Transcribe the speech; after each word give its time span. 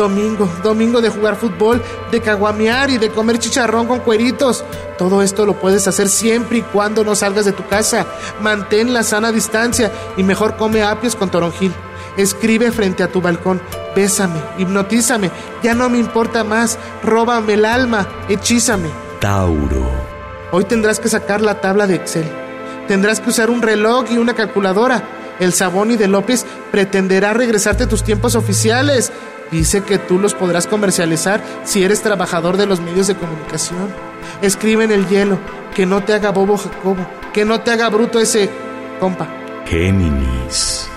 Domingo, 0.00 0.48
domingo 0.62 1.02
de 1.02 1.10
jugar 1.10 1.36
fútbol, 1.36 1.82
de 2.10 2.22
caguamear 2.22 2.88
y 2.88 2.96
de 2.96 3.10
comer 3.10 3.38
chicharrón 3.38 3.86
con 3.86 4.00
cueritos. 4.00 4.64
Todo 4.96 5.20
esto 5.20 5.44
lo 5.44 5.60
puedes 5.60 5.86
hacer 5.86 6.08
siempre 6.08 6.56
y 6.56 6.62
cuando 6.62 7.04
no 7.04 7.14
salgas 7.14 7.44
de 7.44 7.52
tu 7.52 7.66
casa. 7.66 8.06
Mantén 8.40 8.94
la 8.94 9.02
sana 9.02 9.30
distancia 9.30 9.92
y 10.16 10.22
mejor 10.22 10.56
come 10.56 10.82
apios 10.82 11.14
con 11.14 11.30
toronjil. 11.30 11.74
Escribe 12.16 12.72
frente 12.72 13.02
a 13.02 13.12
tu 13.12 13.20
balcón, 13.20 13.60
bésame, 13.94 14.40
hipnotízame, 14.56 15.30
ya 15.62 15.74
no 15.74 15.90
me 15.90 15.98
importa 15.98 16.44
más, 16.44 16.78
róbame 17.04 17.52
el 17.52 17.66
alma, 17.66 18.08
hechízame. 18.30 18.88
Tauro. 19.20 19.86
Hoy 20.50 20.64
tendrás 20.64 20.98
que 20.98 21.10
sacar 21.10 21.42
la 21.42 21.60
tabla 21.60 21.86
de 21.86 21.96
Excel. 21.96 22.24
Tendrás 22.88 23.20
que 23.20 23.28
usar 23.28 23.50
un 23.50 23.60
reloj 23.60 24.06
y 24.10 24.16
una 24.16 24.32
calculadora. 24.32 25.02
El 25.40 25.52
Saboni 25.52 25.96
de 25.96 26.08
López 26.08 26.46
pretenderá 26.70 27.34
regresarte 27.34 27.86
tus 27.86 28.02
tiempos 28.02 28.34
oficiales. 28.34 29.12
Dice 29.50 29.82
que 29.82 29.98
tú 29.98 30.18
los 30.18 30.34
podrás 30.34 30.66
comercializar 30.66 31.42
si 31.64 31.82
eres 31.82 32.02
trabajador 32.02 32.56
de 32.56 32.66
los 32.66 32.80
medios 32.80 33.08
de 33.08 33.16
comunicación. 33.16 33.92
Escribe 34.42 34.84
en 34.84 34.92
el 34.92 35.08
hielo, 35.08 35.38
que 35.74 35.86
no 35.86 36.02
te 36.02 36.12
haga 36.12 36.30
bobo 36.30 36.56
Jacobo, 36.56 37.04
que 37.32 37.44
no 37.44 37.60
te 37.60 37.72
haga 37.72 37.88
bruto 37.88 38.20
ese 38.20 38.48
compa. 39.00 39.28
Géminis. 39.66 40.88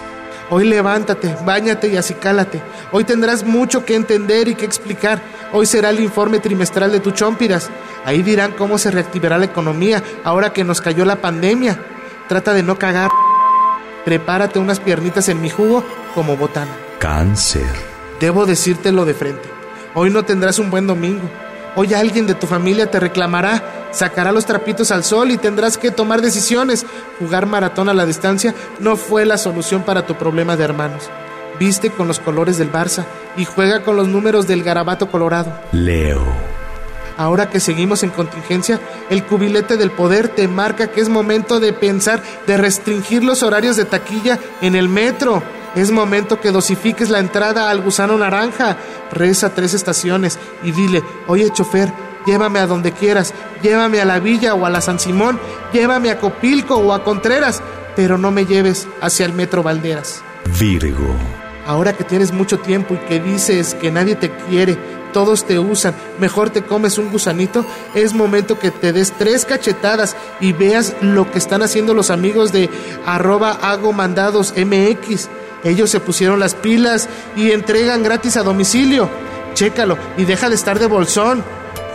Hoy 0.50 0.66
levántate, 0.66 1.36
báñate 1.46 1.88
y 1.88 1.98
acicálate. 1.98 2.62
Hoy 2.92 3.06
tendrás 3.06 3.44
mucho 3.44 3.86
que 3.86 3.96
entender 3.96 4.48
y 4.48 4.56
que 4.56 4.66
explicar. 4.66 5.22
Hoy 5.52 5.66
será 5.66 5.90
el 5.90 6.00
informe 6.00 6.40
trimestral 6.40 6.92
de 6.92 7.00
tu 7.00 7.12
chompiras. 7.12 7.70
Ahí 8.06 8.22
dirán 8.22 8.52
cómo 8.52 8.78
se 8.78 8.92
reactivará 8.92 9.38
la 9.38 9.46
economía 9.46 10.04
ahora 10.24 10.54
que 10.54 10.64
nos 10.64 10.82
cayó 10.82 11.06
la 11.06 11.16
pandemia. 11.16 11.80
Trata 12.28 12.54
de 12.54 12.62
no 12.62 12.78
cagar. 12.78 13.10
Prepárate 14.06 14.60
unas 14.60 14.80
piernitas 14.80 15.30
en 15.30 15.42
mi 15.42 15.50
jugo 15.50 15.84
como 16.14 16.38
botana. 16.38 16.76
Cáncer. 17.00 17.93
Debo 18.20 18.46
decírtelo 18.46 19.06
de 19.06 19.14
frente. 19.14 19.50
Hoy 19.96 20.10
no 20.10 20.24
tendrás 20.24 20.60
un 20.60 20.72
buen 20.72 20.88
domingo. 20.88 21.30
Hoy 21.76 21.94
alguien 21.94 22.28
de 22.28 22.36
tu 22.36 22.46
familia 22.46 22.90
te 22.90 23.00
reclamará, 23.00 23.90
sacará 23.92 24.32
los 24.32 24.46
trapitos 24.46 24.92
al 24.92 25.04
sol 25.04 25.32
y 25.32 25.38
tendrás 25.38 25.78
que 25.78 25.92
tomar 25.92 26.22
decisiones. 26.22 26.86
Jugar 27.20 27.48
maratón 27.48 27.90
a 27.90 27.94
la 27.94 28.06
distancia 28.06 28.54
no 28.80 28.96
fue 28.96 29.26
la 29.26 29.38
solución 29.38 29.84
para 29.84 30.06
tu 30.06 30.16
problema 30.16 30.56
de 30.56 30.64
hermanos. 30.64 31.10
Viste 31.60 31.90
con 31.90 32.08
los 32.08 32.20
colores 32.20 32.58
del 32.58 32.72
Barça 32.72 33.06
y 33.38 33.46
juega 33.46 33.84
con 33.84 33.96
los 33.96 34.08
números 34.08 34.48
del 34.48 34.64
garabato 34.64 35.10
colorado. 35.10 35.52
Leo. 35.72 36.24
Ahora 37.18 37.50
que 37.50 37.60
seguimos 37.60 38.02
en 38.02 38.10
contingencia, 38.10 38.80
el 39.10 39.24
cubilete 39.24 39.78
del 39.78 39.92
poder 39.92 40.30
te 40.30 40.48
marca 40.48 40.88
que 40.88 41.02
es 41.02 41.10
momento 41.10 41.60
de 41.60 41.72
pensar 41.72 42.24
de 42.48 42.58
restringir 42.58 43.24
los 43.24 43.44
horarios 43.44 43.78
de 43.78 43.86
taquilla 43.86 44.40
en 44.62 44.76
el 44.76 44.90
metro 44.90 45.44
es 45.76 45.92
momento 45.92 46.40
que 46.40 46.52
dosifiques 46.52 47.10
la 47.10 47.20
entrada 47.20 47.70
al 47.70 47.82
gusano 47.82 48.18
naranja. 48.18 48.78
Reza 49.12 49.54
tres 49.54 49.74
estaciones 49.74 50.40
y 50.64 50.72
dile, 50.72 51.04
oye 51.28 51.52
chofer, 51.52 51.92
llévame 52.26 52.60
a 52.60 52.68
donde 52.68 52.92
quieras, 52.92 53.34
llévame 53.62 54.02
a 54.02 54.06
la 54.06 54.20
villa 54.20 54.54
o 54.54 54.66
a 54.66 54.70
la 54.70 54.82
San 54.82 55.00
Simón, 55.00 55.40
llévame 55.72 56.10
a 56.12 56.20
Copilco 56.20 56.76
o 56.76 56.94
a 56.94 57.04
Contreras, 57.04 57.62
pero 57.96 58.18
no 58.18 58.32
me 58.32 58.46
lleves 58.46 58.88
hacia 59.02 59.26
el 59.26 59.34
metro 59.34 59.64
Valderas. 59.64 60.22
Virgo. 60.60 61.16
Ahora 61.66 61.94
que 61.94 62.04
tienes 62.04 62.34
mucho 62.34 62.60
tiempo 62.60 62.94
y 62.94 62.98
que 63.08 63.20
dices 63.20 63.74
que 63.76 63.92
nadie 63.92 64.16
te 64.16 64.30
quiere, 64.30 64.78
todos 65.14 65.46
te 65.46 65.60
usan, 65.60 65.96
mejor 66.20 66.50
te 66.50 66.64
comes 66.64 66.98
un 66.98 67.10
gusanito, 67.10 67.66
es 67.96 68.14
momento 68.14 68.60
que 68.60 68.72
te 68.72 68.92
des 68.92 69.14
tres 69.14 69.46
cachetadas 69.46 70.18
y 70.42 70.52
veas 70.52 70.96
lo 71.02 71.32
que 71.32 71.38
están 71.38 71.62
haciendo 71.62 71.94
los 71.94 72.10
amigos 72.10 72.52
de 72.52 72.70
arroba 73.06 73.52
hago 73.62 73.94
mandados 73.94 74.54
MX. 74.58 75.30
Ellos 75.64 75.90
se 75.90 76.00
pusieron 76.00 76.40
las 76.40 76.56
pilas 76.56 77.08
y 77.36 77.52
entregan 77.52 78.04
gratis 78.04 78.38
a 78.38 78.44
domicilio. 78.44 79.10
Chécalo 79.54 79.98
y 80.18 80.26
deja 80.26 80.50
de 80.50 80.56
estar 80.56 80.80
de 80.80 80.88
bolsón. 80.88 81.44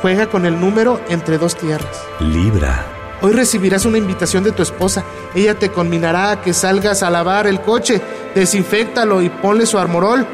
Juega 0.00 0.28
con 0.28 0.46
el 0.46 0.60
número 0.60 1.00
entre 1.08 1.38
dos 1.38 1.56
tierras. 1.56 2.02
Libra. 2.20 2.86
Hoy 3.20 3.32
recibirás 3.32 3.84
una 3.84 3.98
invitación 3.98 4.44
de 4.44 4.52
tu 4.52 4.62
esposa. 4.62 5.04
Ella 5.34 5.58
te 5.58 5.70
conminará 5.70 6.30
a 6.30 6.40
que 6.40 6.54
salgas 6.54 7.02
a 7.02 7.10
lavar 7.10 7.46
el 7.46 7.60
coche. 7.60 8.00
Desinfectalo 8.34 9.20
y 9.22 9.28
ponle 9.28 9.66
su 9.66 9.78
armorol. 9.78 10.24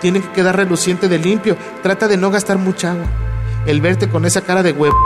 Tiene 0.00 0.20
que 0.20 0.32
quedar 0.32 0.56
reluciente 0.56 1.08
de 1.08 1.18
limpio. 1.18 1.56
Trata 1.82 2.08
de 2.08 2.16
no 2.16 2.30
gastar 2.30 2.58
mucha 2.58 2.92
agua. 2.92 3.06
El 3.64 3.80
verte 3.80 4.08
con 4.08 4.24
esa 4.24 4.40
cara 4.40 4.64
de 4.64 4.72
huevo 4.72 4.96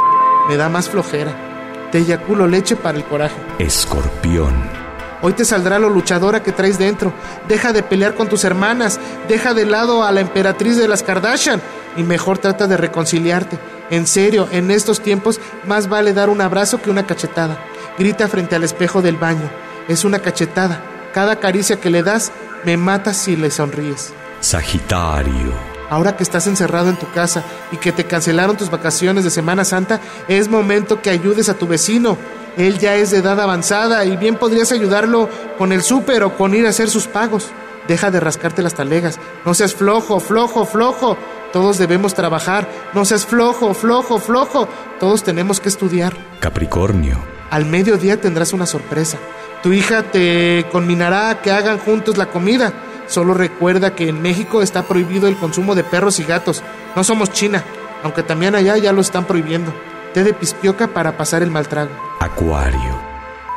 me 0.49 0.57
da 0.57 0.71
más 0.71 0.89
flojera. 0.89 1.89
Te 1.93 1.99
eyaculo 1.99 2.47
leche 2.47 2.75
para 2.75 2.97
el 2.97 3.05
coraje. 3.05 3.37
Escorpión. 3.59 4.86
Hoy 5.23 5.33
te 5.33 5.45
saldrá 5.45 5.79
lo 5.79 5.89
luchadora 5.89 6.43
que 6.43 6.53
traes 6.53 6.79
dentro. 6.79 7.13
Deja 7.49 7.73
de 7.73 7.83
pelear 7.83 8.15
con 8.15 8.29
tus 8.29 8.45
hermanas. 8.45 9.01
Deja 9.29 9.55
de 9.55 9.67
lado 9.67 10.05
a 10.05 10.13
la 10.13 10.21
emperatriz 10.21 10.77
de 10.77 10.89
las 10.89 11.03
Kardashian. 11.03 11.61
Y 11.97 12.03
mejor 12.03 12.39
trata 12.39 12.67
de 12.67 12.77
reconciliarte. 12.77 13.59
En 13.91 14.07
serio, 14.07 14.49
en 14.51 14.71
estos 14.71 15.01
tiempos 15.01 15.41
más 15.67 15.89
vale 15.89 16.13
dar 16.13 16.29
un 16.29 16.41
abrazo 16.41 16.83
que 16.83 16.91
una 16.91 17.07
cachetada. 17.07 17.59
Grita 17.99 18.29
frente 18.29 18.57
al 18.57 18.65
espejo 18.65 19.01
del 19.01 19.17
baño. 19.17 19.51
Es 19.89 20.05
una 20.05 20.19
cachetada. 20.19 20.83
Cada 21.15 21.37
caricia 21.37 21.81
que 21.81 21.91
le 21.91 22.03
das 22.03 22.33
me 22.65 22.77
mata 22.77 23.15
si 23.15 23.37
le 23.37 23.51
sonríes. 23.51 24.13
Sagitario. 24.41 25.55
Ahora 25.89 26.17
que 26.17 26.25
estás 26.25 26.47
encerrado 26.47 26.91
en 26.91 26.97
tu 26.97 27.11
casa 27.13 27.45
y 27.71 27.77
que 27.77 27.93
te 27.93 28.05
cancelaron 28.05 28.57
tus 28.57 28.71
vacaciones 28.71 29.25
de 29.25 29.31
Semana 29.31 29.65
Santa, 29.65 30.01
es 30.29 30.49
momento 30.49 31.01
que 31.01 31.11
ayudes 31.11 31.49
a 31.49 31.55
tu 31.55 31.67
vecino. 31.67 32.19
Él 32.57 32.79
ya 32.79 32.97
es 32.97 33.11
de 33.11 33.19
edad 33.19 33.41
avanzada 33.41 34.05
y 34.05 34.17
bien 34.17 34.37
podrías 34.37 34.73
ayudarlo 34.73 35.29
con 35.59 35.73
el 35.73 35.83
súper 35.83 36.23
o 36.25 36.37
con 36.37 36.55
ir 36.55 36.67
a 36.67 36.71
hacer 36.71 36.89
sus 36.89 37.07
pagos. 37.07 37.49
Deja 37.87 38.11
de 38.11 38.21
rascarte 38.21 38.63
las 38.63 38.75
talegas. 38.75 39.19
No 39.45 39.55
seas 39.55 39.75
flojo, 39.75 40.21
flojo, 40.21 40.65
flojo. 40.65 41.17
Todos 41.53 41.79
debemos 41.79 42.15
trabajar. 42.15 42.69
No 42.95 43.05
seas 43.05 43.27
flojo, 43.27 43.75
flojo, 43.75 44.19
flojo. 44.19 44.69
Todos 44.99 45.23
tenemos 45.23 45.61
que 45.61 45.69
estudiar. 45.69 46.15
Capricornio. 46.41 47.19
Al 47.51 47.67
mediodía 47.67 48.21
tendrás 48.21 48.53
una 48.53 48.67
sorpresa. 48.67 49.19
Tu 49.63 49.73
hija 49.73 50.03
te 50.03 50.67
conminará 50.73 51.31
a 51.31 51.43
que 51.43 51.53
hagan 51.53 51.79
juntos 51.79 52.17
la 52.17 52.27
comida. 52.27 52.73
Solo 53.07 53.35
recuerda 53.35 53.95
que 53.95 54.09
en 54.09 54.21
México 54.21 54.63
está 54.63 54.83
prohibido 54.83 55.29
el 55.29 55.37
consumo 55.37 55.75
de 55.75 55.85
perros 55.85 56.19
y 56.19 56.25
gatos. 56.25 56.63
No 56.97 57.05
somos 57.05 57.31
China, 57.31 57.63
aunque 58.03 58.25
también 58.25 58.57
allá 58.57 58.77
ya 58.79 58.93
lo 58.93 59.01
están 59.01 59.27
prohibiendo 59.27 59.73
té 60.17 60.25
de 60.25 60.33
pispioca 60.33 60.87
para 60.87 61.19
pasar 61.19 61.43
el 61.43 61.51
mal 61.51 61.69
trago. 61.69 61.91
Acuario. 62.27 63.01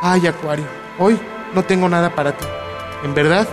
Ay, 0.02 0.28
Acuario, 0.28 0.66
hoy 1.00 1.20
no 1.56 1.64
tengo 1.64 1.90
nada 1.90 2.14
para 2.14 2.38
ti. 2.38 2.46
En 3.04 3.16
verdad, 3.16 3.48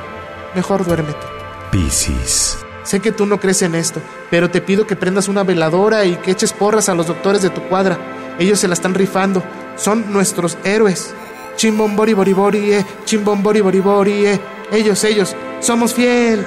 mejor 0.55 0.85
duérmete. 0.85 1.27
Piscis. 1.71 2.59
Sé 2.83 3.01
que 3.01 3.13
tú 3.13 3.25
no 3.25 3.41
crees 3.41 3.63
en 3.63 3.75
esto, 3.75 4.01
pero 4.31 4.51
te 4.51 4.61
pido 4.61 4.87
que 4.87 4.95
prendas 4.95 5.29
una 5.29 5.43
veladora 5.43 6.05
y 6.05 6.17
que 6.17 6.33
eches 6.33 6.53
porras 6.53 6.91
a 6.91 6.95
los 6.95 7.07
doctores 7.07 7.41
de 7.41 7.49
tu 7.51 7.63
cuadra. 7.63 7.99
Ellos 8.39 8.61
se 8.61 8.69
la 8.69 8.75
están 8.75 8.95
rifando. 8.95 9.43
Son 9.77 10.13
nuestros 10.13 10.59
héroes. 10.65 11.15
Chimbombori 11.57 12.13
bori 12.13 12.75
eh. 12.75 12.85
Chimbombori 13.07 13.63
bori 13.63 14.27
eh. 14.27 14.41
Ellos, 14.71 15.03
ellos. 15.05 15.35
Somos 15.61 15.95
fiel. 15.95 16.47